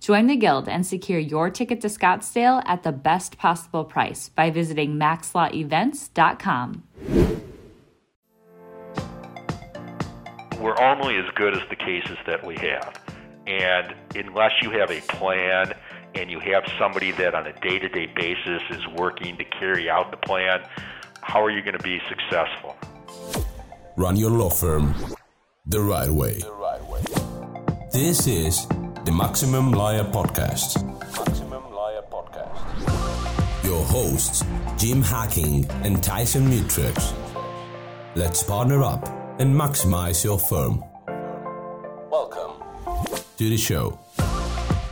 [0.00, 4.50] Join the Guild and secure your ticket to Scottsdale at the best possible price by
[4.50, 6.84] visiting maxlawevents.com.
[10.60, 13.00] we're only as good as the cases that we have.
[13.46, 15.72] And unless you have a plan
[16.14, 19.88] and you have somebody that on a day to day basis is working to carry
[19.88, 20.62] out the plan,
[21.22, 22.76] how are you going to be successful?
[23.96, 24.94] Run your law firm
[25.66, 26.38] the right way.
[26.38, 27.02] The right way.
[27.92, 28.66] This is
[29.08, 30.84] the Maximum Lawyer Podcast.
[31.16, 33.64] Maximum Lawyer Podcast.
[33.64, 34.44] Your hosts,
[34.76, 37.14] Jim Hacking and Tyson Mutrux.
[38.16, 39.08] Let's partner up
[39.40, 40.84] and maximize your firm.
[42.10, 42.62] Welcome
[43.38, 43.98] to the show.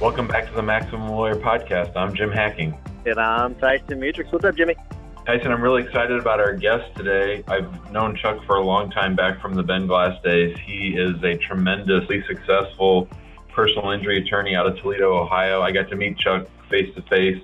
[0.01, 1.95] Welcome back to the Maximum Lawyer Podcast.
[1.95, 2.75] I'm Jim Hacking.
[3.05, 4.33] And I'm Tyson Mutrux.
[4.33, 4.77] What's up, Jimmy?
[5.27, 7.45] Tyson, I'm really excited about our guest today.
[7.49, 10.57] I've known Chuck for a long time back from the Ben Glass days.
[10.65, 13.11] He is a tremendously successful
[13.57, 15.63] personal injury attorney out of Toledo, Ohio.
[15.63, 17.43] I got to meet Chuck face to face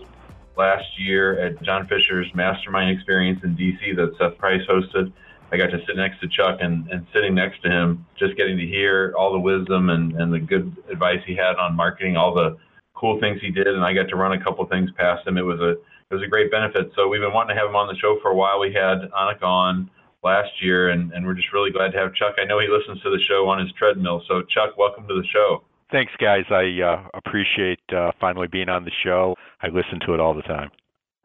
[0.59, 5.11] last year at John Fisher's mastermind experience in DC that Seth Price hosted.
[5.51, 8.59] I got to sit next to Chuck and, and sitting next to him, just getting
[8.59, 12.35] to hear all the wisdom and, and the good advice he had on marketing, all
[12.35, 12.59] the
[12.95, 15.39] cool things he did, and I got to run a couple things past him.
[15.39, 16.93] It was a it was a great benefit.
[16.95, 18.61] So we've been wanting to have him on the show for a while.
[18.61, 19.91] We had Annika on
[20.23, 22.35] last year, and, and we're just really glad to have Chuck.
[22.39, 24.23] I know he listens to the show on his treadmill.
[24.29, 25.65] So Chuck, welcome to the show.
[25.93, 26.45] Thanks, guys.
[26.51, 29.37] I uh, appreciate uh, finally being on the show.
[29.61, 30.71] I listen to it all the time.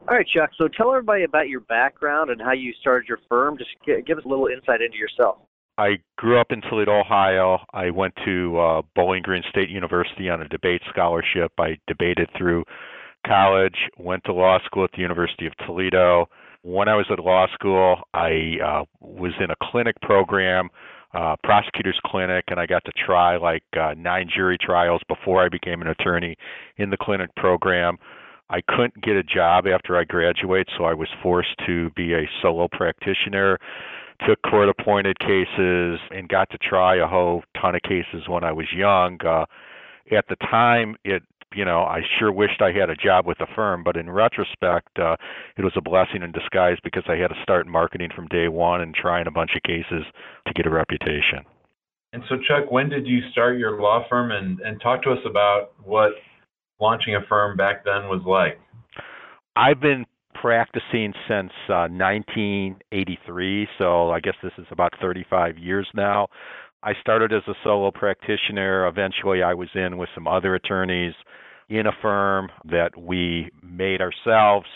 [0.06, 0.50] All right, Chuck.
[0.58, 3.56] So tell everybody about your background and how you started your firm.
[3.58, 3.70] Just
[4.06, 5.38] give us a little insight into yourself.
[5.78, 7.58] I grew up in Toledo, Ohio.
[7.72, 11.52] I went to uh, Bowling Green State University on a debate scholarship.
[11.58, 12.64] I debated through
[13.26, 16.26] college, went to law school at the University of Toledo.
[16.62, 20.68] When I was at law school, I uh, was in a clinic program,
[21.14, 25.48] uh, prosecutor's clinic, and I got to try like uh, nine jury trials before I
[25.48, 26.36] became an attorney
[26.76, 27.96] in the clinic program.
[28.50, 32.28] I couldn't get a job after I graduated, so I was forced to be a
[32.40, 33.58] solo practitioner.
[34.26, 38.52] Took court appointed cases and got to try a whole ton of cases when I
[38.52, 39.18] was young.
[39.24, 39.44] Uh,
[40.16, 41.22] at the time, it
[41.54, 44.98] you know, I sure wished I had a job with the firm, but in retrospect,
[44.98, 45.16] uh,
[45.56, 48.80] it was a blessing in disguise because I had to start marketing from day one
[48.80, 50.04] and trying a bunch of cases
[50.46, 51.44] to get a reputation.
[52.12, 54.30] And so, Chuck, when did you start your law firm?
[54.30, 56.12] And, and talk to us about what
[56.80, 58.60] launching a firm back then was like?
[59.56, 60.06] I've been
[60.40, 66.28] practicing since uh, 1983, so I guess this is about 35 years now.
[66.82, 68.86] I started as a solo practitioner.
[68.86, 71.14] Eventually, I was in with some other attorneys
[71.68, 74.66] in a firm that we made ourselves.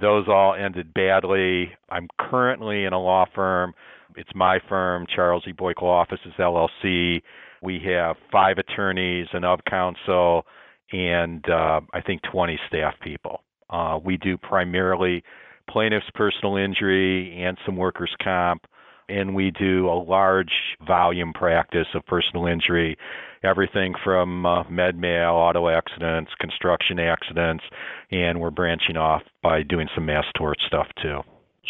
[0.00, 1.72] Those all ended badly.
[1.88, 3.72] I'm currently in a law firm.
[4.16, 5.52] It's my firm, Charles E.
[5.52, 7.22] Boyk Law Offices LLC.
[7.62, 10.44] We have five attorneys and of counsel
[10.92, 13.42] and uh, I think 20 staff people.
[13.68, 15.22] Uh, we do primarily
[15.68, 18.66] plaintiff's personal injury and some workers' comp,
[19.10, 20.52] and we do a large
[20.86, 22.96] volume practice of personal injury,
[23.42, 27.64] everything from uh, med mal, auto accidents, construction accidents,
[28.10, 31.20] and we're branching off by doing some mass tort stuff too.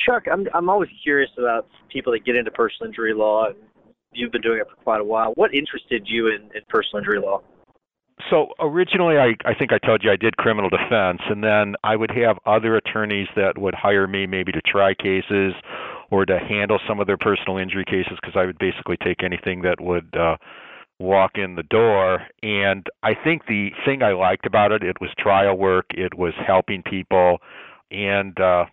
[0.06, 3.46] Chuck, I'm I'm always curious about people that get into personal injury law.
[4.12, 5.32] You've been doing it for quite a while.
[5.34, 7.42] What interested you in, in personal injury law?
[8.28, 11.96] so originally I, I think I told you I did criminal defense and then I
[11.96, 15.54] would have other attorneys that would hire me maybe to try cases
[16.10, 19.62] or to handle some of their personal injury cases because I would basically take anything
[19.62, 20.36] that would uh
[20.98, 25.10] walk in the door and I think the thing I liked about it it was
[25.18, 27.38] trial work it was helping people
[27.90, 28.66] and uh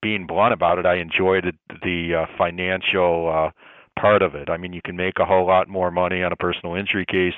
[0.00, 1.44] being blunt about it I enjoyed
[1.82, 5.68] the uh, financial uh part of it I mean you can make a whole lot
[5.68, 7.34] more money on a personal injury case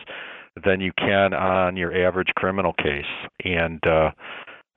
[0.64, 3.04] than you can on your average criminal case.
[3.44, 4.10] And uh,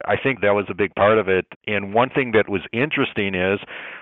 [0.06, 1.46] I think that was a big part of it.
[1.68, 3.60] And one thing that was interesting is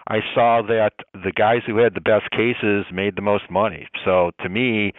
[0.07, 3.87] I saw that the guys who had the best cases made the most money.
[4.05, 4.93] So to me,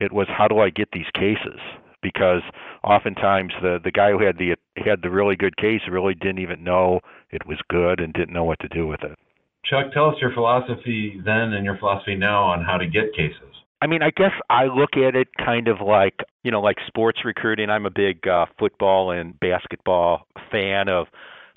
[0.00, 1.60] it was how do I get these cases?
[2.02, 2.42] Because
[2.82, 6.64] oftentimes the the guy who had the had the really good case really didn't even
[6.64, 7.00] know
[7.30, 9.18] it was good and didn't know what to do with it.
[9.64, 13.36] Chuck, tell us your philosophy then and your philosophy now on how to get cases.
[13.82, 17.20] I mean, I guess I look at it kind of like, you know, like sports
[17.24, 17.70] recruiting.
[17.70, 21.06] I'm a big uh, football and basketball fan of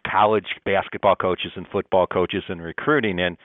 [0.10, 3.20] college basketball coaches and football coaches and recruiting.
[3.20, 3.38] And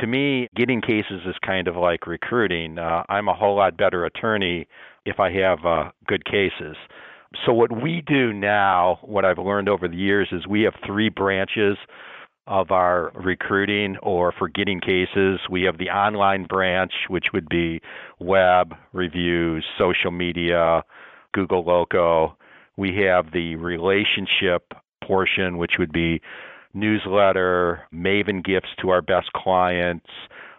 [0.00, 2.78] to me, getting cases is kind of like recruiting.
[2.78, 4.68] Uh, I'm a whole lot better attorney
[5.04, 6.76] if I have uh, good cases.
[7.46, 11.08] So, what we do now, what I've learned over the years, is we have three
[11.08, 11.76] branches
[12.50, 15.38] of our recruiting or for getting cases.
[15.48, 17.80] We have the online branch, which would be
[18.18, 20.82] web, reviews, social media,
[21.32, 22.36] Google Local.
[22.76, 26.20] We have the relationship portion, which would be
[26.74, 30.06] newsletter, Maven gifts to our best clients,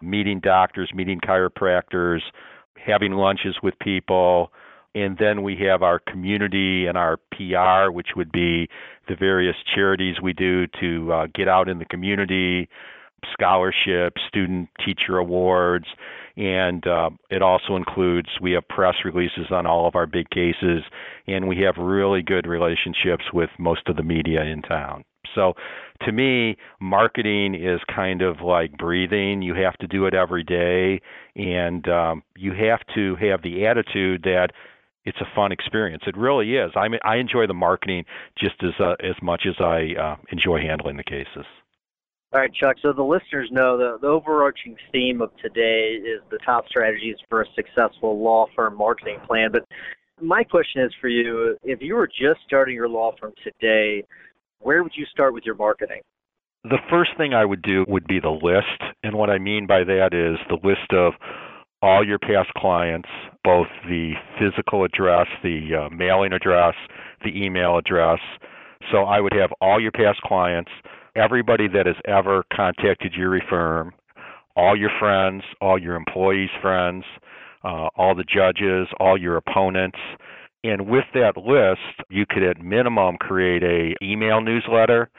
[0.01, 2.21] meeting doctors, meeting chiropractors,
[2.77, 4.53] having lunches with people,
[4.93, 8.67] and then we have our community and our PR, which would be
[9.07, 12.67] the various charities we do to uh, get out in the community,
[13.31, 15.85] scholarships, student teacher awards,
[16.37, 20.83] and uh, it also includes we have press releases on all of our big cases,
[21.27, 25.03] and we have really good relationships with most of the media in town.
[25.35, 25.53] So
[26.05, 29.41] to me, marketing is kind of like breathing.
[29.41, 31.01] You have to do it every day,
[31.35, 34.49] and um, you have to have the attitude that
[35.05, 36.03] it's a fun experience.
[36.05, 36.71] It really is.
[36.75, 38.05] I mean, I enjoy the marketing
[38.37, 41.45] just as uh, as much as I uh, enjoy handling the cases.
[42.33, 42.77] All right, Chuck.
[42.81, 47.41] So the listeners know the, the overarching theme of today is the top strategies for
[47.41, 49.51] a successful law firm marketing plan.
[49.51, 49.65] But
[50.21, 54.05] my question is for you: If you were just starting your law firm today,
[54.59, 56.01] where would you start with your marketing?
[56.63, 59.83] The first thing I would do would be the list, and what I mean by
[59.83, 61.13] that is the list of
[61.81, 63.09] all your past clients,
[63.43, 66.75] both the physical address, the uh, mailing address,
[67.23, 68.19] the email address.
[68.91, 70.71] So I would have all your past clients,
[71.15, 73.93] everybody that has ever contacted your firm,
[74.55, 77.03] all your friends, all your employees' friends,
[77.63, 79.97] uh, all the judges, all your opponents.
[80.63, 85.09] And with that list, you could at minimum create a email newsletter.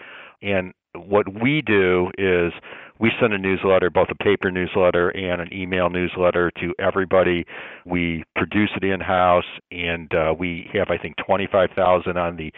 [0.43, 2.53] And what we do is
[3.03, 7.45] we send a newsletter, both a paper newsletter and an email newsletter to everybody.
[7.85, 12.53] We produce it in house, and uh, we have, I think, 25,000 on the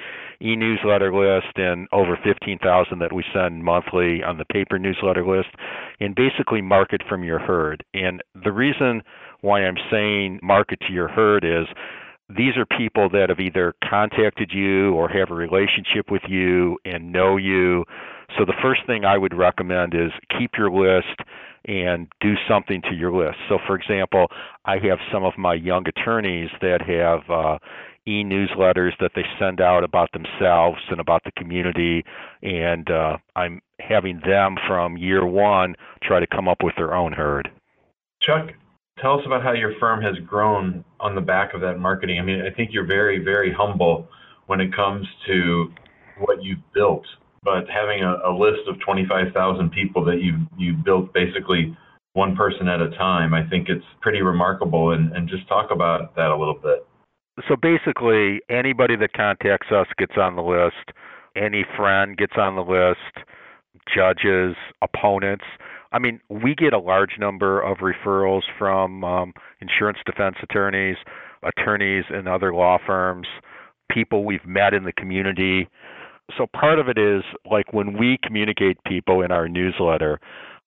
[0.46, 5.48] e newsletter list and over 15,000 that we send monthly on the paper newsletter list,
[5.98, 7.82] and basically market from your herd.
[7.94, 9.02] And the reason
[9.40, 11.66] why I'm saying market to your herd is
[12.28, 17.12] these are people that have either contacted you or have a relationship with you and
[17.12, 17.84] know you
[18.38, 21.20] so the first thing I would recommend is keep your list
[21.66, 23.38] and do something to your list.
[23.48, 24.26] So for example,
[24.64, 27.58] I have some of my young attorneys that have uh,
[28.06, 32.04] e-newsletters that they send out about themselves and about the community
[32.42, 37.12] and uh, I'm having them from year 1 try to come up with their own
[37.12, 37.50] herd.
[38.20, 38.52] Chuck,
[39.00, 42.18] tell us about how your firm has grown on the back of that marketing.
[42.18, 44.08] I mean, I think you're very very humble
[44.46, 45.72] when it comes to
[46.18, 47.04] what you've built
[47.44, 51.76] but having a, a list of 25,000 people that you you built basically
[52.14, 54.92] one person at a time, I think it's pretty remarkable.
[54.92, 56.86] And, and just talk about that a little bit.
[57.48, 60.96] So basically, anybody that contacts us gets on the list.
[61.36, 63.26] Any friend gets on the list.
[63.92, 65.44] Judges, opponents.
[65.94, 70.96] I mean, we get a large number of referrals from um, insurance defense attorneys,
[71.42, 73.26] attorneys in other law firms,
[73.90, 75.68] people we've met in the community
[76.36, 80.18] so part of it is like when we communicate people in our newsletter,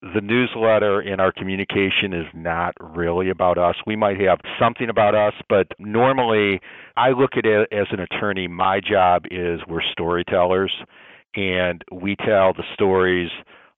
[0.01, 3.75] the newsletter and our communication is not really about us.
[3.88, 6.62] We might have something about us, but normally
[6.96, 10.72] I look at it as an attorney, my job is we're storytellers
[11.36, 13.29] and we tell the stories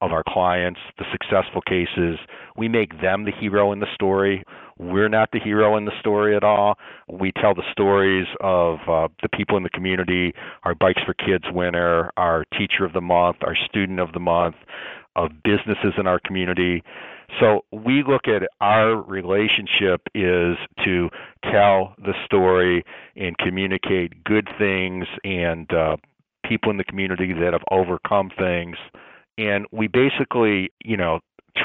[0.02, 2.18] of our clients, the successful cases.
[2.56, 4.44] We make them the hero in the story.
[4.78, 6.78] We're not the hero in the story at all.
[7.10, 11.46] We tell the stories of uh, the people in the community, our Bikes for Kids
[11.52, 14.56] winner, our Teacher of the Month, our Student of the Month,
[15.16, 16.82] of businesses in our community.
[17.40, 21.10] So we look at our relationship is to
[21.52, 22.84] tell the story
[23.16, 25.98] and communicate good things and uh,
[26.46, 28.78] people in the community that have overcome things
[29.40, 31.20] and we basically, you know,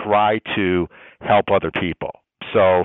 [0.05, 0.87] try to
[1.21, 2.11] help other people.
[2.53, 2.85] So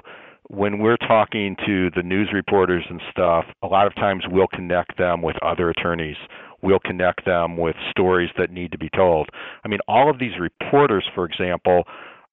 [0.50, 4.98] when we're talking to the news reporters and stuff, a lot of times we'll connect
[4.98, 6.17] them with other attorneys.
[6.62, 9.29] we'll connect them with stories that need to be told.
[9.63, 11.84] I mean, all of these reporters, for example,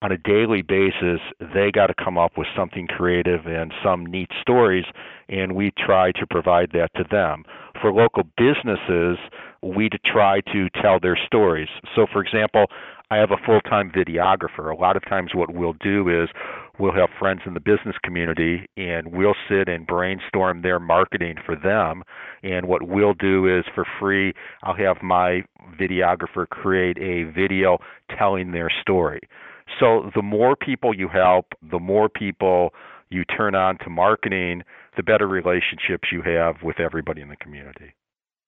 [0.03, 4.31] on a daily basis, they got to come up with something creative and some neat
[4.41, 4.85] stories,
[5.29, 7.45] and we try to provide that to them.
[7.81, 9.19] For local businesses,
[9.63, 11.69] we try to tell their stories.
[11.95, 12.67] So, for example,
[13.11, 14.73] I have a full time videographer.
[14.73, 16.29] A lot of times, what we'll do is
[16.79, 21.55] we'll have friends in the business community and we'll sit and brainstorm their marketing for
[21.55, 22.03] them.
[22.43, 25.43] And what we'll do is for free, I'll have my
[25.81, 27.79] videographer create a video
[28.19, 29.21] telling their story.
[29.81, 32.73] So the more people you help, the more people
[33.11, 34.63] you turn on to marketing,
[34.97, 37.95] the better relationships you have with everybody in the community.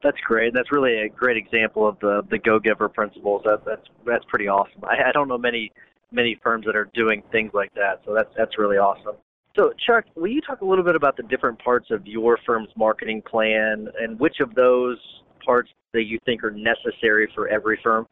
[0.03, 0.55] That's great.
[0.55, 3.43] That's really a great example of the the go giver principles.
[3.45, 4.85] That, that's that's pretty awesome.
[4.85, 5.73] I, I don't know many
[6.13, 8.01] many firms that are doing things like that.
[8.05, 9.17] So that's that's really awesome.
[9.57, 12.69] So Chuck, will you talk a little bit about the different parts of your firm's
[12.77, 14.99] marketing plan and which of those
[15.45, 18.07] parts that you think are necessary for every firm?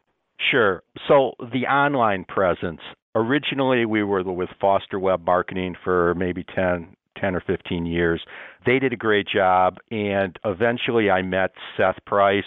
[0.51, 0.83] Sure.
[1.07, 2.81] So the online presence.
[3.15, 8.21] Originally, we were with Foster Web Marketing for maybe 10, 10 or 15 years.
[8.65, 12.43] They did a great job, and eventually I met Seth Price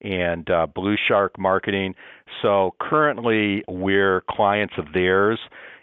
[0.00, 1.94] and uh, Blue Shark Marketing.
[2.42, 5.38] So currently we're clients of theirs.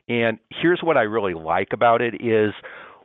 [0.07, 2.53] And here's what I really like about it is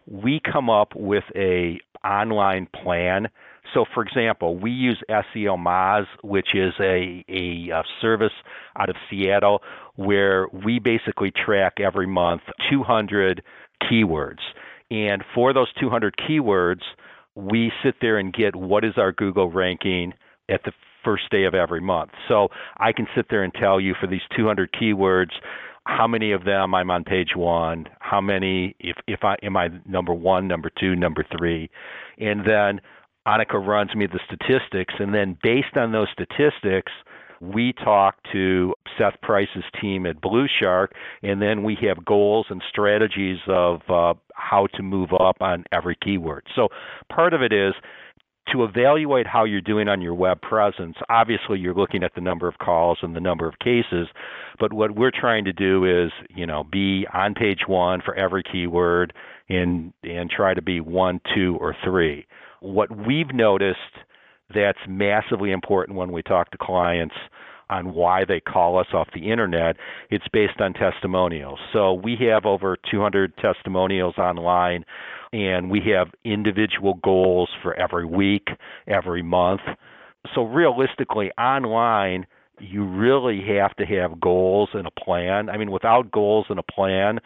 [0.06, 3.28] we come up with a online plan.
[3.74, 8.32] So, for example, we use SEO Moz, which is a, a, a service
[8.78, 9.62] out of Seattle
[9.96, 13.42] where we basically track every month 200
[13.82, 14.40] keywords.
[14.90, 16.82] And for those 200 keywords,
[17.34, 20.14] we sit there and get what is our Google ranking
[20.48, 20.72] at the
[21.04, 22.10] first day of every month.
[22.28, 22.48] So
[22.78, 25.30] I can sit there and tell you for these 200 keywords
[25.84, 29.68] how many of them I'm on page one, how many if if I am I
[29.86, 31.70] number one, number two, number three,
[32.18, 32.80] and then
[33.30, 36.90] Annika runs me the statistics, and then based on those statistics,
[37.40, 42.60] we talk to Seth Price's team at Blue Shark, and then we have goals and
[42.68, 46.44] strategies of uh, how to move up on every keyword.
[46.56, 46.68] So
[47.08, 47.72] part of it is
[48.52, 52.48] to evaluate how you're doing on your web presence, obviously you're looking at the number
[52.48, 54.08] of calls and the number of cases,
[54.58, 58.42] but what we're trying to do is, you know, be on page one for every
[58.42, 59.12] keyword
[59.48, 62.26] and and try to be one, two, or three.
[62.60, 63.78] What we've noticed
[64.54, 67.14] that's massively important when we talk to clients
[67.70, 69.76] on why they call us off the internet,
[70.10, 71.60] it's based on testimonials.
[71.72, 74.84] So we have over 200 testimonials online,
[75.32, 78.48] and we have individual goals for every week,
[78.88, 79.60] every month.
[80.34, 82.26] So realistically, online,
[82.58, 85.48] you really have to have goals and a plan.
[85.48, 87.20] I mean, without goals and a plan,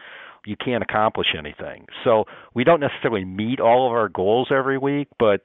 [0.47, 1.87] you can't accomplish anything.
[2.05, 2.25] So
[2.55, 5.41] we don't necessarily meet all of our goals every week, but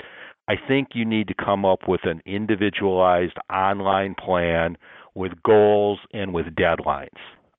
[0.47, 4.77] I think you need to come up with an individualized online plan
[5.15, 7.07] with goals and with deadlines.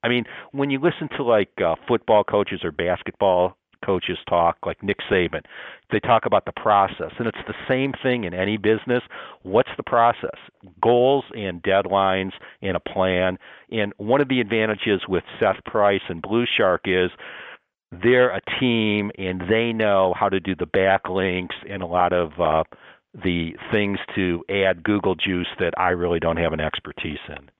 [0.02, 4.82] I mean, when you listen to like uh, football coaches or basketball coaches talk, like
[4.82, 5.42] Nick Saban,
[5.90, 9.02] they talk about the process, and it's the same thing in any business.
[9.42, 10.38] What's the process?
[10.82, 12.32] Goals and deadlines
[12.62, 13.38] and a plan.
[13.70, 17.10] And one of the advantages with Seth Price and Blue Shark is
[17.90, 22.32] they're a team and they know how to do the backlinks and a lot of
[22.40, 22.62] uh,
[23.14, 27.50] the things to add Google juice that I really don't have an expertise in.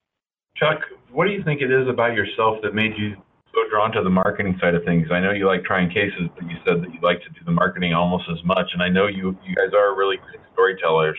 [0.56, 3.16] Chuck, what do you think it is about yourself that made you
[3.52, 5.08] so drawn to the marketing side of things?
[5.10, 7.52] I know you like trying cases, but you said that you like to do the
[7.52, 8.70] marketing almost as much.
[8.72, 11.18] And I know you you guys are really great storytellers.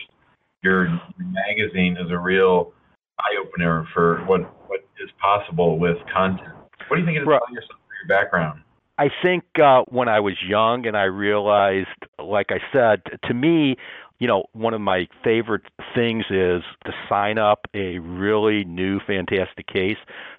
[0.62, 0.86] Your,
[1.18, 2.72] magazine is a real
[3.18, 6.54] eye opener for what what is possible with content.
[6.88, 8.62] What do you think it is about yourself or your background?
[8.98, 11.88] I think uh, when I was young and I realized,
[12.22, 13.76] like I said, to me,
[14.22, 15.62] you know, one of my favorite
[15.96, 19.96] things is to sign up a really new, fantastic case.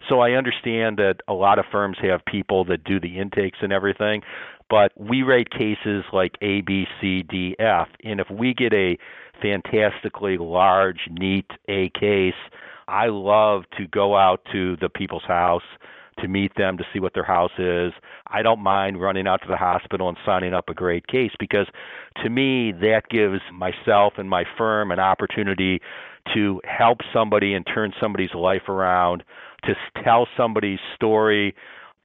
[0.08, 3.74] So I understand that a lot of firms have people that do the intakes and
[3.74, 4.22] everything,
[4.70, 7.90] but we rate cases like A, B, C, D, F.
[8.06, 8.98] And if we get a
[9.42, 12.40] fantastically large, neat A case,
[12.88, 15.62] I love to go out to the people's house
[16.20, 17.93] to meet them to see what their house is.
[18.27, 21.67] I don't mind running out to the hospital and signing up a great case because
[22.24, 25.82] to me that gives myself and my firm an opportunity
[26.34, 29.24] to help somebody and turn somebody's life around,
[29.65, 31.53] to tell somebody's story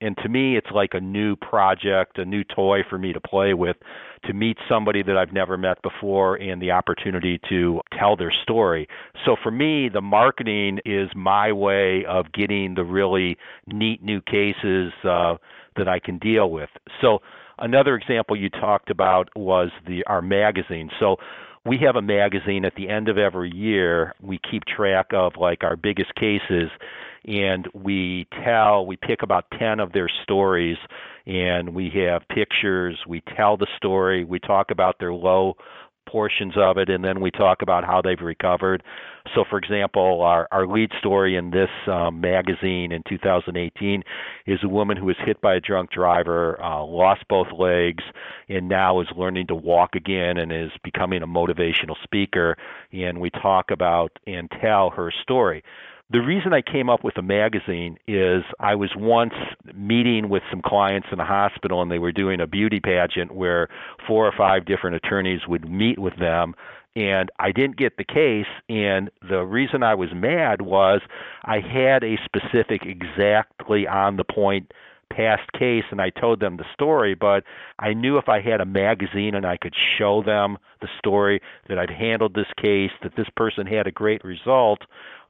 [0.01, 3.55] and to me it's like a new project a new toy for me to play
[3.55, 3.77] with
[4.27, 8.89] to meet somebody that I've never met before and the opportunity to tell their story.
[9.25, 13.37] So for me the marketing is my way of getting the really
[13.67, 15.37] neat new cases uh,
[15.77, 16.71] that I can deal with.
[17.01, 17.21] So
[17.59, 20.91] another example you talked about was the our magazine.
[20.99, 21.17] So
[21.65, 24.15] we have a magazine at the end of every year.
[24.23, 26.71] We keep track of like our biggest cases
[27.29, 30.79] and we tell, we pick about 10 of their stories
[31.27, 32.99] and we have pictures.
[33.07, 34.25] We tell the story.
[34.25, 35.57] We talk about their low
[36.09, 38.83] portions of it, and then we talk about how they've recovered.
[39.35, 44.03] So, for example, our, our lead story in this um, magazine in 2018
[44.47, 48.03] is a woman who was hit by a drunk driver, uh, lost both legs,
[48.49, 52.57] and now is learning to walk again and is becoming a motivational speaker.
[52.91, 55.63] And we talk about and tell her story.
[56.11, 59.35] The reason I came up with a magazine is I was once
[59.75, 63.69] meeting with some clients in a hospital and they were doing a beauty pageant where
[64.07, 66.55] four or five different attorneys would meet with them
[66.97, 71.03] and I didn't get the case and the reason I was mad was
[71.45, 74.73] I had a specific exactly on the point
[75.11, 77.45] past case and I told them the story, but
[77.79, 81.79] I knew if I had a magazine and I could show them the story that
[81.79, 84.81] I'd handled this case, that this person had a great result,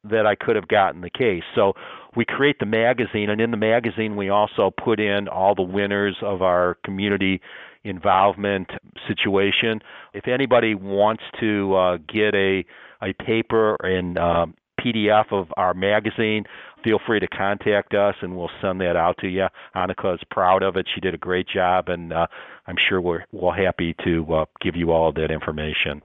[0.05, 1.43] that I could have gotten the case.
[1.55, 1.73] So
[2.17, 6.17] we create the magazine, and in the magazine, we also put in all the winners
[6.23, 7.41] of our community
[7.85, 8.71] involvement
[9.07, 9.81] situation.
[10.15, 12.65] If anybody wants to uh, get a
[13.01, 16.45] a paper and um, PDF of our magazine,
[16.83, 19.47] feel free to contact us and we'll send that out to you.
[19.75, 20.87] Annika is proud of it.
[20.95, 22.27] She did a great job, and uh,
[22.67, 26.03] I'm sure we're, we're happy to uh, give you all that information.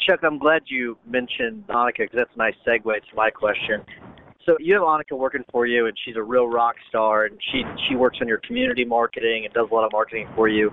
[0.00, 3.84] Chuck, I'm glad you mentioned Annika because that's a nice segue to my question.
[4.44, 7.62] So you have Annika working for you, and she's a real rock star, and she
[7.88, 10.70] she works on your community marketing and does a lot of marketing for you.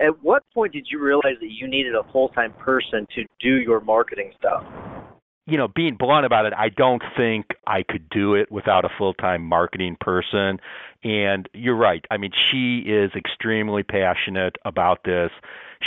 [0.00, 3.56] At what point did you realize that you needed a full time person to do
[3.60, 4.64] your marketing stuff?
[5.46, 8.88] You know, being blunt about it, I don't think I could do it without a
[8.98, 10.58] full time marketing person.
[11.04, 12.04] And you're right.
[12.10, 15.30] I mean, she is extremely passionate about this.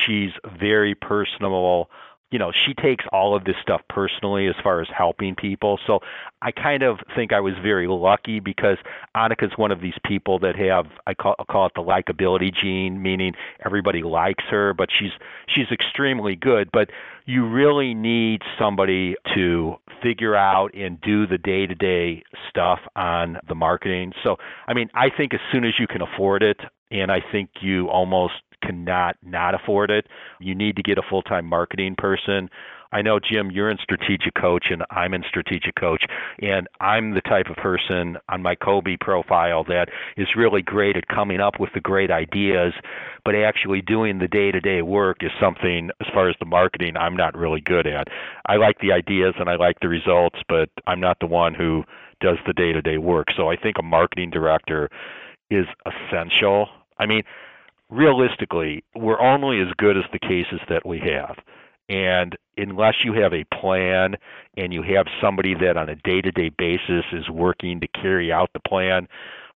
[0.05, 0.29] She's
[0.59, 1.89] very personable
[2.31, 5.79] you know, she takes all of this stuff personally as far as helping people.
[5.87, 5.99] So
[6.41, 8.77] I kind of think I was very lucky because
[9.15, 13.01] Annika's one of these people that have I call, I call it the likability gene,
[13.01, 13.33] meaning
[13.65, 15.11] everybody likes her, but she's
[15.47, 16.69] she's extremely good.
[16.71, 16.89] But
[17.25, 23.37] you really need somebody to figure out and do the day to day stuff on
[23.47, 24.11] the marketing.
[24.23, 24.35] So
[24.67, 26.59] I mean, I think as soon as you can afford it,
[26.91, 30.07] and I think you almost cannot not afford it.
[30.39, 32.49] You need to get a full time marketing person.
[32.91, 36.05] I know, Jim, you're in strategic coach and I'm in strategic coach.
[36.39, 41.07] And I'm the type of person on my Kolbe profile that is really great at
[41.07, 42.73] coming up with the great ideas,
[43.25, 46.95] but actually doing the day to day work is something, as far as the marketing,
[46.95, 48.07] I'm not really good at.
[48.45, 51.83] I like the ideas and I like the results, but I'm not the one who
[52.21, 53.27] does the day to day work.
[53.35, 54.89] So I think a marketing director
[55.49, 56.67] is essential.
[56.97, 57.23] I mean,
[57.89, 61.35] realistically, we're only as good as the cases that we have.
[61.89, 64.15] And unless you have a plan
[64.57, 68.31] and you have somebody that on a day to day basis is working to carry
[68.31, 69.07] out the plan,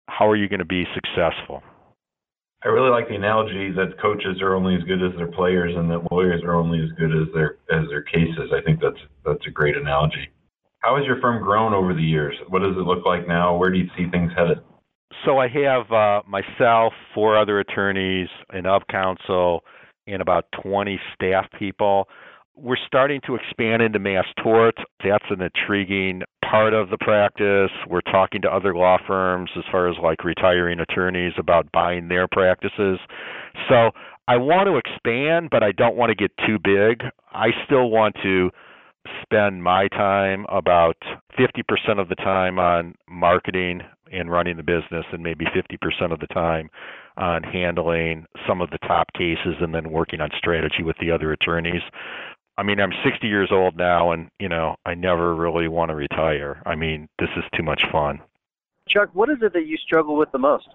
[0.09, 1.63] how are you going to be successful?
[2.63, 5.91] I really like the analogy that coaches are only as good as their players and
[5.91, 8.53] that lawyers are only as good as their as their cases.
[8.53, 10.29] I think that's that's a great analogy.
[10.81, 12.35] How has your firm grown over the years?
[12.49, 13.57] What does it look like now?
[13.57, 14.59] Where do you see things headed?
[15.25, 19.65] So I have uh, myself, four other attorneys, an of counsel,
[20.07, 22.09] and about 20 staff people.
[22.57, 24.77] We're starting to expand into mass tort.
[25.03, 27.71] That's an intriguing part of the practice.
[27.89, 32.29] We're talking to other law firms as far as like retiring attorneys about buying their
[32.29, 32.99] practices.
[33.69, 33.91] So
[34.29, 37.03] I want to expand, but I don't want to get too big.
[37.33, 38.51] I still want to
[39.23, 40.97] spend my time about
[41.39, 43.81] 50% of the time on marketing
[44.13, 46.69] and running the business and maybe 50% of the time
[47.17, 51.33] on handling some of the top cases and then working on strategy with the other
[51.33, 51.83] attorneys.
[52.59, 55.95] I mean, I'm 60 years old now and, you know, I never really want to
[55.95, 56.63] retire.
[56.67, 58.21] I mean, this is too much fun.
[58.89, 60.69] Chuck, what is it that you struggle with the most?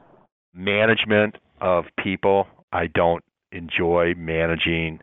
[0.54, 2.48] Management of people.
[2.72, 5.00] I don't enjoy managing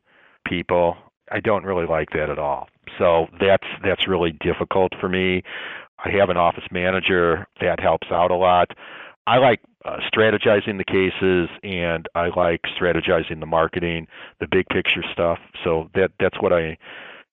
[0.47, 0.97] people.
[1.33, 2.69] I don't really like that at all.
[2.99, 5.43] So that's that's really difficult for me.
[6.05, 8.69] I have an office manager that helps out a lot.
[9.27, 14.09] I like uh, strategizing the cases and I like strategizing the marketing,
[14.41, 15.39] the big picture stuff.
[15.65, 16.77] So that that's what I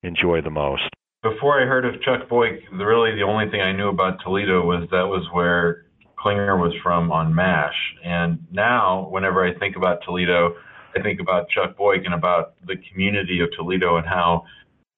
[0.03, 0.89] enjoy the most.
[1.21, 4.87] Before I heard of Chuck Boyk, really the only thing I knew about Toledo was
[4.91, 5.85] that was where
[6.17, 7.75] Klinger was from on MASH.
[8.05, 10.55] And now, whenever I think about Toledo,
[10.95, 14.45] I think about Chuck Boyk and about the community of Toledo and how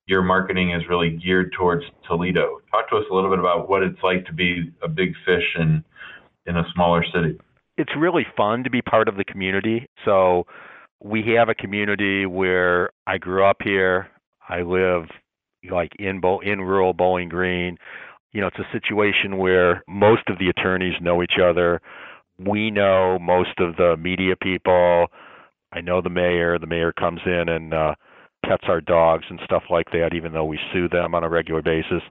[0.08, 2.60] your marketing is really geared towards Toledo.
[2.72, 5.56] Talk to us a little bit about what it's like to be a big fish
[5.60, 5.84] in
[6.48, 7.38] in a smaller city.
[7.78, 9.88] It's really fun to be part of the community.
[10.06, 10.46] So
[11.04, 14.10] we have a community where I grew up here.
[14.48, 15.06] I live
[15.72, 17.78] like in Bo- in rural Bowling Green.
[18.34, 21.82] You know, it's a situation where most of the attorneys know each other.
[22.40, 25.08] We know most of the media people.
[25.74, 26.60] I know the mayor.
[26.60, 27.96] The mayor comes in and uh,
[28.46, 31.62] pets our dogs and stuff like that, even though we sue them on a regular
[31.62, 32.02] basis.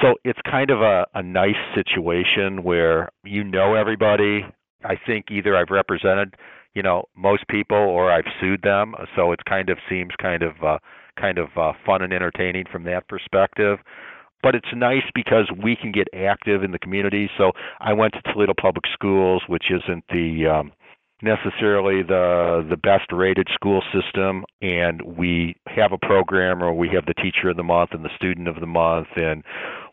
[0.00, 4.44] So it's kind of a, a nice situation where you know everybody.
[4.84, 6.34] I think either I've represented,
[6.74, 8.94] you know, most people or I've sued them.
[9.14, 10.78] So it kind of seems kind of uh,
[11.20, 13.78] kind of uh, fun and entertaining from that perspective.
[14.42, 17.30] But it's nice because we can get active in the community.
[17.38, 20.72] So I went to Toledo Public Schools, which isn't the um,
[21.22, 27.06] necessarily the the best rated school system and we have a program where we have
[27.06, 29.44] the teacher of the month and the student of the month and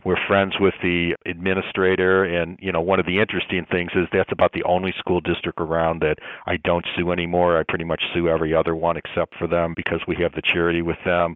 [0.06, 2.24] we're friends with the administrator.
[2.24, 5.60] And you know one of the interesting things is that's about the only school district
[5.60, 7.60] around that I don't sue anymore.
[7.60, 10.82] I pretty much sue every other one except for them because we have the charity
[10.82, 11.36] with them.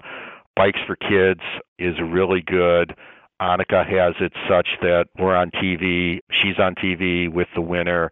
[0.55, 1.41] Bikes for kids
[1.79, 2.95] is really good.
[3.41, 8.11] Annika has it such that we're on TV she's on TV with the winner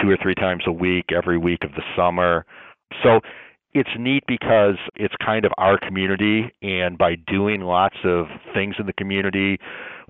[0.00, 2.44] two or three times a week every week of the summer.
[3.02, 3.20] So
[3.74, 8.86] it's neat because it's kind of our community, and by doing lots of things in
[8.86, 9.58] the community,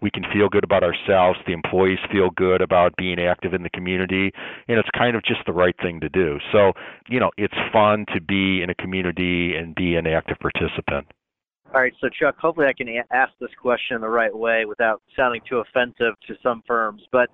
[0.00, 1.38] we can feel good about ourselves.
[1.46, 4.32] The employees feel good about being active in the community,
[4.66, 6.38] and it's kind of just the right thing to do.
[6.50, 6.72] So,
[7.08, 11.06] you know, it's fun to be in a community and be an active participant.
[11.72, 15.40] All right, so Chuck, hopefully I can ask this question the right way without sounding
[15.48, 17.00] too offensive to some firms.
[17.12, 17.30] But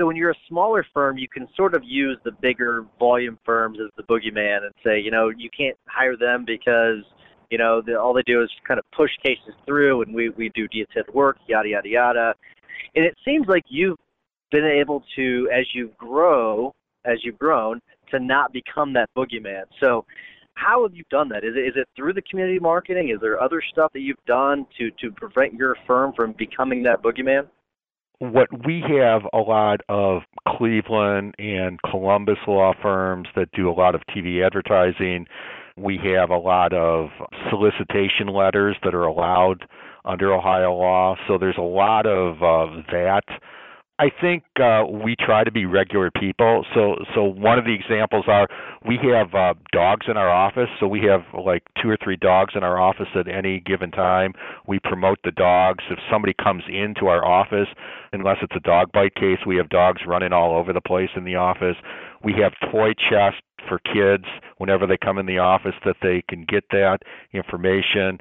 [0.00, 3.78] so when you're a smaller firm, you can sort of use the bigger volume firms
[3.84, 7.04] as the boogeyman and say, you know, you can't hire them because,
[7.50, 10.48] you know, the, all they do is kind of push cases through and we, we
[10.54, 12.34] do detailed work, yada, yada, yada.
[12.96, 13.98] And it seems like you've
[14.50, 16.72] been able to, as you grow,
[17.04, 19.64] as you've grown, to not become that boogeyman.
[19.80, 20.06] So
[20.54, 21.44] how have you done that?
[21.44, 23.10] Is it, is it through the community marketing?
[23.10, 27.02] Is there other stuff that you've done to, to prevent your firm from becoming that
[27.02, 27.48] boogeyman?
[28.20, 33.94] What we have a lot of Cleveland and Columbus law firms that do a lot
[33.94, 35.26] of TV advertising.
[35.76, 37.08] We have a lot of
[37.48, 39.64] solicitation letters that are allowed
[40.04, 41.16] under Ohio law.
[41.26, 43.24] So there's a lot of uh, that
[44.00, 46.64] I think uh, we try to be regular people.
[46.74, 48.48] So, so one of the examples are
[48.86, 50.70] we have uh, dogs in our office.
[50.80, 54.32] So we have like two or three dogs in our office at any given time.
[54.66, 55.84] We promote the dogs.
[55.90, 57.68] If somebody comes into our office,
[58.14, 61.24] unless it's a dog bite case, we have dogs running all over the place in
[61.24, 61.76] the office.
[62.24, 64.24] We have toy chests for kids
[64.56, 67.00] whenever they come in the office that they can get that
[67.34, 68.16] information.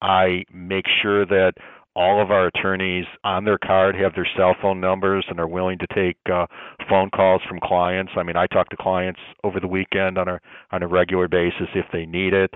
[0.00, 1.54] I make sure that
[1.96, 5.78] all of our attorneys on their card have their cell phone numbers and are willing
[5.78, 6.46] to take uh,
[6.88, 8.12] phone calls from clients.
[8.16, 10.40] I mean, I talk to clients over the weekend on a
[10.72, 12.52] on a regular basis if they need it.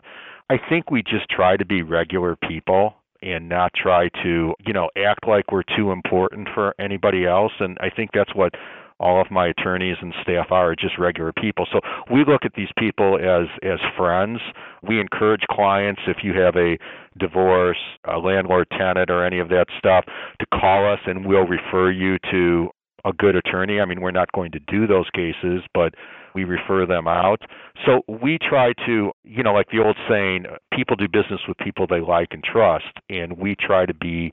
[0.51, 4.88] I think we just try to be regular people and not try to, you know,
[4.96, 8.55] act like we're too important for anybody else and I think that's what
[9.00, 11.66] all of my attorneys and staff are just regular people.
[11.72, 11.80] So
[12.12, 14.40] we look at these people as as friends.
[14.82, 16.78] We encourage clients if you have a
[17.18, 20.04] divorce, a landlord tenant or any of that stuff
[20.40, 22.70] to call us and we'll refer you to
[23.04, 23.80] a good attorney.
[23.80, 25.94] I mean, we're not going to do those cases, but
[26.34, 27.42] we refer them out.
[27.87, 31.87] So we try to, you know, like the old saying, people do business with people
[31.87, 34.32] they like and trust, and we try to be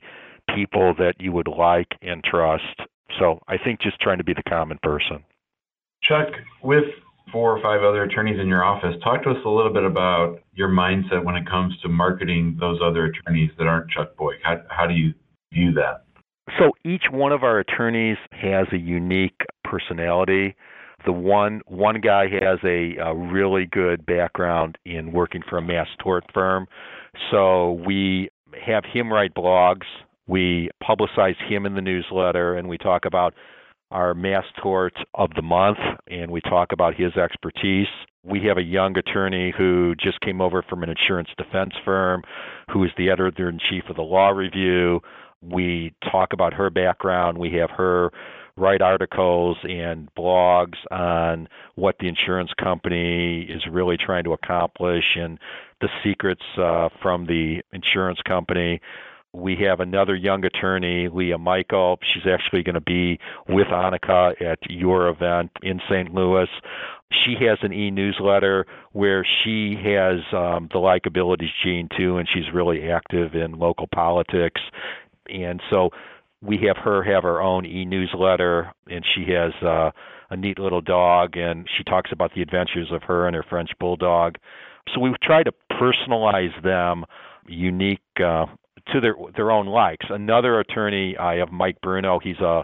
[0.54, 2.82] people that you would like and trust
[3.20, 5.24] so I think just trying to be the common person.
[6.02, 6.28] Chuck,
[6.64, 6.84] with
[7.32, 10.40] four or five other attorneys in your office, talk to us a little bit about
[10.54, 14.38] your mindset when it comes to marketing those other attorneys that aren't Chuck Boyk.
[14.44, 15.14] How, how do you
[15.52, 16.04] view that?
[16.60, 20.56] So each one of our attorneys has a unique personality.
[21.06, 25.88] The one one guy has a, a really good background in working for a mass
[26.00, 26.68] tort firm,
[27.32, 28.30] so we
[28.66, 29.86] have him write blogs
[30.28, 33.34] we publicize him in the newsletter and we talk about
[33.92, 35.78] our mass tort of the month
[36.10, 37.88] and we talk about his expertise.
[38.24, 42.24] We have a young attorney who just came over from an insurance defense firm
[42.72, 45.02] who is the editor in chief of the Law Review.
[45.42, 47.38] We talk about her background.
[47.38, 48.12] We have her
[48.58, 55.38] write articles and blogs on what the insurance company is really trying to accomplish and
[55.82, 58.80] the secrets uh, from the insurance company
[59.36, 62.00] we have another young attorney, Leah Michael.
[62.14, 66.14] She's actually going to be with Annika at your event in St.
[66.14, 66.48] Louis.
[67.12, 72.90] She has an e-newsletter where she has um, the likability gene too, and she's really
[72.90, 74.62] active in local politics.
[75.30, 75.92] And so
[76.42, 79.92] we have her have her own e-newsletter, and she has uh,
[80.30, 83.72] a neat little dog, and she talks about the adventures of her and her French
[83.80, 84.38] bulldog.
[84.94, 87.06] So we try to personalize them
[87.48, 88.46] unique uh,
[88.94, 90.06] to their their own likes.
[90.10, 92.20] Another attorney, I have Mike Bruno.
[92.20, 92.64] He's a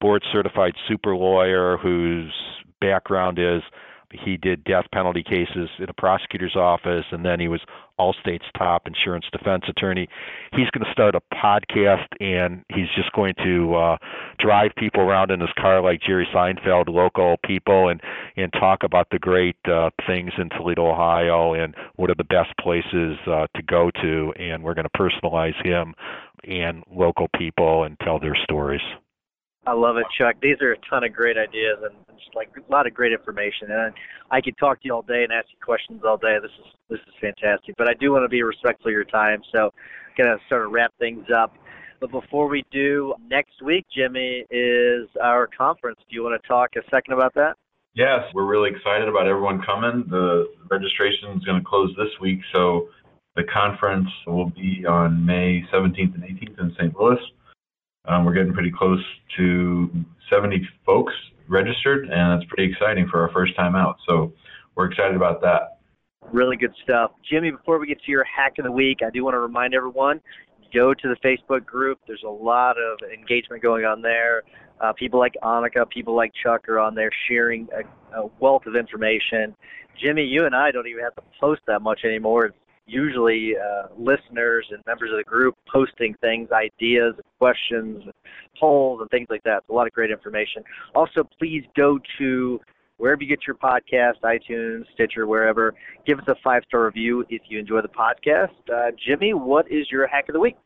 [0.00, 2.32] board certified super lawyer whose
[2.80, 3.62] background is
[4.12, 7.60] he did death penalty cases in a prosecutor's office, and then he was
[7.98, 10.08] Allstate's top insurance defense attorney.
[10.52, 13.96] He's going to start a podcast, and he's just going to uh,
[14.38, 18.00] drive people around in his car like Jerry Seinfeld, local people, and
[18.36, 22.56] and talk about the great uh, things in Toledo, Ohio, and what are the best
[22.58, 24.32] places uh, to go to.
[24.36, 25.94] And we're going to personalize him
[26.44, 28.80] and local people and tell their stories.
[29.66, 30.36] I love it, Chuck.
[30.40, 33.70] These are a ton of great ideas and just like a lot of great information.
[33.70, 33.92] And
[34.30, 36.36] I could talk to you all day and ask you questions all day.
[36.40, 37.76] This is this is fantastic.
[37.76, 40.72] But I do want to be respectful of your time, so I'm gonna sort of
[40.72, 41.54] wrap things up.
[42.00, 45.98] But before we do, next week, Jimmy, is our conference.
[46.08, 47.56] Do you want to talk a second about that?
[47.94, 50.06] Yes, we're really excited about everyone coming.
[50.08, 52.88] The registration is going to close this week, so
[53.36, 56.98] the conference will be on May 17th and 18th in St.
[56.98, 57.18] Louis.
[58.06, 59.02] Um, we're getting pretty close
[59.36, 59.90] to
[60.30, 61.12] 70 folks
[61.48, 63.96] registered, and that's pretty exciting for our first time out.
[64.08, 64.32] So
[64.74, 65.78] we're excited about that.
[66.32, 67.12] Really good stuff.
[67.28, 69.74] Jimmy, before we get to your hack of the week, I do want to remind
[69.74, 70.20] everyone
[70.72, 71.98] go to the Facebook group.
[72.06, 74.42] There's a lot of engagement going on there.
[74.80, 78.76] Uh, people like Annika, people like Chuck are on there sharing a, a wealth of
[78.76, 79.54] information.
[80.00, 82.46] Jimmy, you and I don't even have to post that much anymore.
[82.46, 82.56] It's
[82.90, 88.02] usually uh, listeners and members of the group posting things, ideas, questions,
[88.58, 89.62] polls, and things like that.
[89.66, 90.62] So a lot of great information.
[90.94, 92.60] Also, please go to
[92.96, 95.74] wherever you get your podcast, iTunes, Stitcher, wherever.
[96.06, 98.50] Give us a five star review if you enjoy the podcast.
[98.72, 100.56] Uh, Jimmy, what is your hack of the week?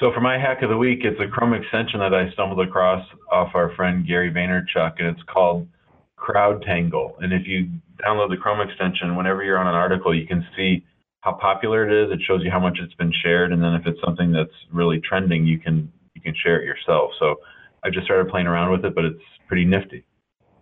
[0.00, 3.06] So for my hack of the week, it's a Chrome extension that I stumbled across
[3.30, 5.68] off our friend Gary Vaynerchuk, and it's called
[6.18, 7.22] CrowdTangle.
[7.22, 7.68] And if you
[8.04, 10.84] download the Chrome extension, whenever you're on an article, you can see
[11.22, 12.12] how popular it is.
[12.12, 15.00] It shows you how much it's been shared, and then if it's something that's really
[15.00, 17.10] trending, you can you can share it yourself.
[17.18, 17.36] So
[17.82, 20.04] I just started playing around with it, but it's pretty nifty.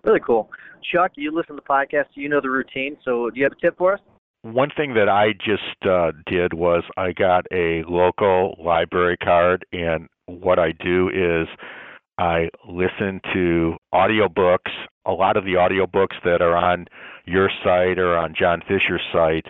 [0.05, 0.49] Really cool.
[0.93, 2.97] Chuck, you listen to the podcast, you know the routine.
[3.05, 4.01] So do you have a tip for us?
[4.43, 10.09] One thing that I just uh, did was I got a local library card, and
[10.27, 11.47] what I do is
[12.17, 14.73] I listen to audiobooks.
[15.07, 16.87] A lot of the audiobooks that are on
[17.27, 19.47] your site or on John Fisher's site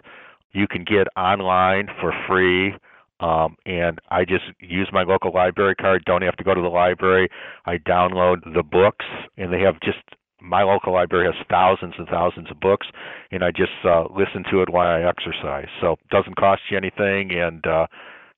[0.53, 2.75] you can get online for free.
[3.21, 6.05] Um, and I just use my local library card.
[6.07, 7.29] Don't have to go to the library.
[7.67, 9.05] I download the books,
[9.37, 9.99] and they have just
[10.41, 12.87] my local library has thousands and thousands of books,
[13.31, 15.69] and I just uh, listen to it while I exercise.
[15.81, 17.87] So it doesn't cost you anything, and uh,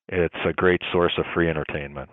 [0.09, 2.11] it's a great source of free entertainment.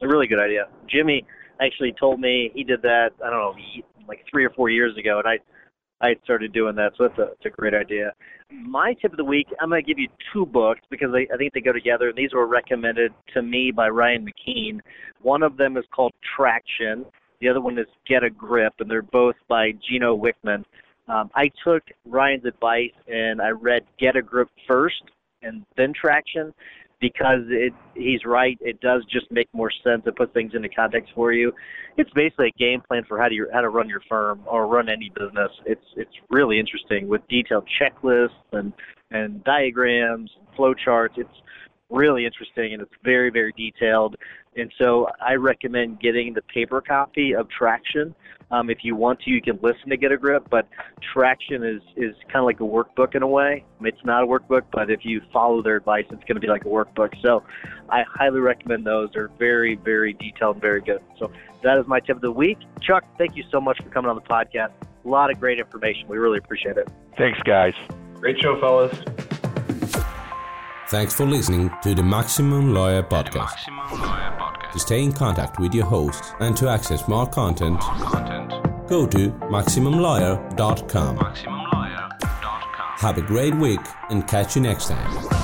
[0.00, 0.68] It's a really good idea.
[0.88, 1.26] Jimmy
[1.60, 3.10] actually told me he did that.
[3.24, 3.54] I don't know,
[4.08, 5.38] like three or four years ago, and I
[6.06, 8.12] I started doing that, so that's a, that's a great idea.
[8.50, 11.36] My tip of the week, I'm going to give you two books because I, I
[11.36, 14.80] think they go together, and these were recommended to me by Ryan McKeen.
[15.22, 17.04] One of them is called Traction.
[17.40, 20.64] The other one is Get a Grip, and they're both by Gino Wickman.
[21.08, 25.02] Um, I took Ryan's advice and I read Get a Grip first
[25.42, 26.52] and then Traction
[27.00, 28.58] because it he's right.
[28.60, 31.52] It does just make more sense to put things into context for you.
[31.96, 34.88] It's basically a game plan for how to how to run your firm or run
[34.88, 35.50] any business.
[35.66, 38.72] It's it's really interesting with detailed checklists and
[39.10, 41.14] and diagrams, and flow charts.
[41.16, 41.28] It's
[41.90, 44.16] really interesting and it's very very detailed.
[44.56, 48.14] And so I recommend getting the paper copy of Traction.
[48.50, 50.68] Um, if you want to, you can listen to Get a Grip, but
[51.12, 53.64] Traction is, is kind of like a workbook in a way.
[53.80, 56.64] It's not a workbook, but if you follow their advice, it's going to be like
[56.64, 57.12] a workbook.
[57.22, 57.42] So
[57.90, 59.10] I highly recommend those.
[59.12, 61.00] They're very, very detailed and very good.
[61.18, 61.30] So
[61.62, 62.58] that is my tip of the week.
[62.80, 64.70] Chuck, thank you so much for coming on the podcast.
[65.04, 66.06] A lot of great information.
[66.08, 66.88] We really appreciate it.
[67.18, 67.74] Thanks, guys.
[68.14, 68.96] Great show, fellas.
[70.88, 73.66] Thanks for listening to the Maximum Lawyer Podcast.
[74.72, 77.80] To stay in contact with your host and to access more content,
[78.88, 81.16] go to MaximumLawyer.com.
[82.98, 85.35] Have a great week and catch you next time.